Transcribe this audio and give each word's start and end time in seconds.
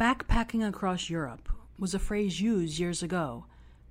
Backpacking 0.00 0.66
across 0.66 1.10
Europe 1.10 1.50
was 1.78 1.92
a 1.92 1.98
phrase 1.98 2.40
used 2.40 2.78
years 2.78 3.02
ago 3.02 3.44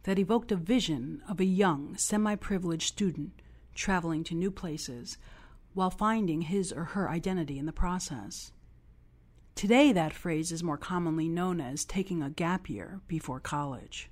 that 0.05 0.17
evoked 0.17 0.51
a 0.51 0.55
vision 0.55 1.21
of 1.29 1.39
a 1.39 1.45
young, 1.45 1.95
semi 1.97 2.33
privileged 2.33 2.87
student 2.87 3.39
traveling 3.75 4.23
to 4.23 4.33
new 4.33 4.49
places 4.49 5.19
while 5.75 5.91
finding 5.91 6.41
his 6.41 6.73
or 6.73 6.83
her 6.83 7.07
identity 7.07 7.59
in 7.59 7.67
the 7.67 7.71
process. 7.71 8.51
Today, 9.53 9.91
that 9.91 10.11
phrase 10.11 10.51
is 10.51 10.63
more 10.63 10.79
commonly 10.79 11.29
known 11.29 11.61
as 11.61 11.85
taking 11.85 12.23
a 12.23 12.31
gap 12.31 12.71
year 12.71 13.01
before 13.07 13.39
college. 13.39 14.09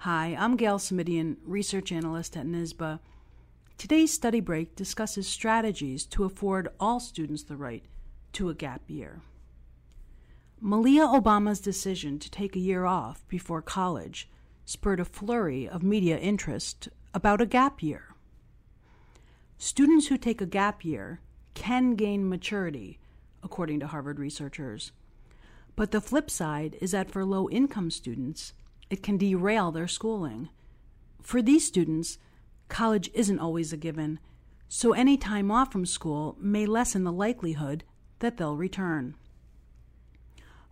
Hi, 0.00 0.36
I'm 0.38 0.56
Gail 0.56 0.78
Simidian, 0.78 1.38
research 1.42 1.90
analyst 1.90 2.36
at 2.36 2.44
NYSSBA. 2.44 3.00
Today's 3.78 4.12
study 4.12 4.40
break 4.40 4.76
discusses 4.76 5.26
strategies 5.26 6.04
to 6.08 6.24
afford 6.24 6.68
all 6.78 7.00
students 7.00 7.44
the 7.44 7.56
right 7.56 7.86
to 8.34 8.50
a 8.50 8.54
gap 8.54 8.82
year. 8.88 9.22
Malia 10.64 11.08
Obama's 11.08 11.58
decision 11.58 12.20
to 12.20 12.30
take 12.30 12.54
a 12.54 12.60
year 12.60 12.84
off 12.84 13.26
before 13.26 13.60
college 13.60 14.28
spurred 14.64 15.00
a 15.00 15.04
flurry 15.04 15.68
of 15.68 15.82
media 15.82 16.16
interest 16.16 16.88
about 17.12 17.40
a 17.40 17.46
gap 17.46 17.82
year. 17.82 18.14
Students 19.58 20.06
who 20.06 20.16
take 20.16 20.40
a 20.40 20.46
gap 20.46 20.84
year 20.84 21.18
can 21.54 21.96
gain 21.96 22.28
maturity 22.28 23.00
according 23.42 23.80
to 23.80 23.88
Harvard 23.88 24.20
researchers. 24.20 24.92
But 25.74 25.90
the 25.90 26.00
flip 26.00 26.30
side 26.30 26.76
is 26.80 26.92
that 26.92 27.10
for 27.10 27.24
low 27.24 27.50
income 27.50 27.90
students, 27.90 28.52
it 28.88 29.02
can 29.02 29.16
derail 29.16 29.72
their 29.72 29.88
schooling. 29.88 30.48
For 31.20 31.42
these 31.42 31.66
students, 31.66 32.18
college 32.68 33.10
isn't 33.14 33.40
always 33.40 33.72
a 33.72 33.76
given, 33.76 34.20
so 34.68 34.92
any 34.92 35.16
time 35.16 35.50
off 35.50 35.72
from 35.72 35.86
school 35.86 36.36
may 36.38 36.66
lessen 36.66 37.02
the 37.02 37.10
likelihood 37.10 37.82
that 38.20 38.36
they'll 38.36 38.56
return. 38.56 39.16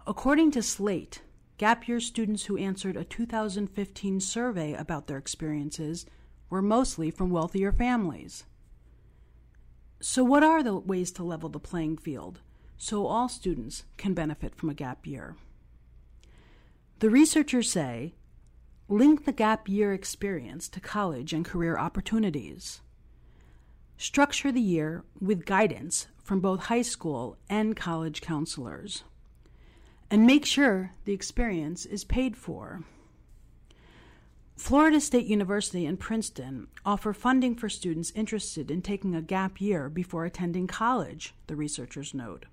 According 0.06 0.50
to 0.52 0.62
Slate, 0.62 1.22
gap 1.58 1.86
year 1.86 2.00
students 2.00 2.46
who 2.46 2.56
answered 2.56 2.96
a 2.96 3.04
2015 3.04 4.20
survey 4.20 4.74
about 4.74 5.06
their 5.06 5.18
experiences 5.18 6.06
were 6.48 6.62
mostly 6.62 7.10
from 7.10 7.30
wealthier 7.30 7.72
families. 7.72 8.44
So, 10.00 10.24
what 10.24 10.42
are 10.42 10.62
the 10.62 10.76
ways 10.76 11.12
to 11.12 11.22
level 11.22 11.48
the 11.48 11.60
playing 11.60 11.98
field? 11.98 12.40
so 12.82 13.06
all 13.06 13.28
students 13.28 13.84
can 13.98 14.14
benefit 14.14 14.54
from 14.54 14.70
a 14.70 14.74
gap 14.74 15.06
year. 15.06 15.36
The 17.00 17.10
researchers 17.10 17.70
say 17.70 18.14
link 18.88 19.26
the 19.26 19.32
gap 19.32 19.68
year 19.68 19.92
experience 19.92 20.66
to 20.70 20.80
college 20.80 21.34
and 21.34 21.44
career 21.44 21.76
opportunities. 21.76 22.80
Structure 23.98 24.50
the 24.50 24.62
year 24.62 25.04
with 25.20 25.44
guidance 25.44 26.06
from 26.24 26.40
both 26.40 26.64
high 26.64 26.80
school 26.80 27.36
and 27.50 27.76
college 27.76 28.22
counselors. 28.22 29.04
And 30.10 30.26
make 30.26 30.44
sure 30.44 30.92
the 31.04 31.12
experience 31.12 31.86
is 31.86 32.02
paid 32.04 32.36
for. 32.36 32.82
Florida 34.56 35.00
State 35.00 35.26
University 35.26 35.86
and 35.86 35.98
Princeton 35.98 36.66
offer 36.84 37.12
funding 37.12 37.54
for 37.54 37.68
students 37.68 38.12
interested 38.14 38.70
in 38.70 38.82
taking 38.82 39.14
a 39.14 39.22
gap 39.22 39.60
year 39.60 39.88
before 39.88 40.24
attending 40.24 40.66
college, 40.66 41.32
the 41.46 41.56
researchers 41.56 42.12
note. 42.12 42.44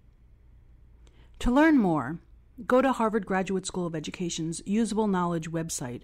To 1.39 1.51
learn 1.51 1.77
more, 1.77 2.19
go 2.65 2.81
to 2.81 2.93
Harvard 2.93 3.25
Graduate 3.25 3.65
School 3.65 3.85
of 3.85 3.95
Education's 3.95 4.61
Usable 4.65 5.07
Knowledge 5.07 5.51
website 5.51 6.03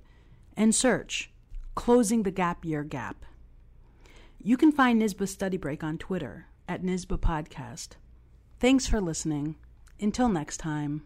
and 0.57 0.75
search 0.75 1.31
Closing 1.75 2.23
the 2.23 2.31
Gap 2.31 2.65
Year 2.65 2.83
Gap. 2.83 3.25
You 4.39 4.57
can 4.57 4.71
find 4.71 5.01
NYSSBA 5.01 5.27
Study 5.29 5.57
Break 5.57 5.83
on 5.83 5.97
Twitter 5.97 6.47
at 6.67 6.83
NYSSBA 6.83 7.19
Podcast. 7.19 7.89
Thanks 8.59 8.87
for 8.87 8.99
listening. 8.99 9.55
Until 9.99 10.27
next 10.27 10.57
time. 10.57 11.03